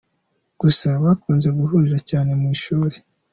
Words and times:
Gusa 0.61 0.87
bakunze 1.03 1.47
guhurira 1.57 1.99
cyane 2.09 2.31
mu 2.39 2.45
ishuri. 2.55 2.95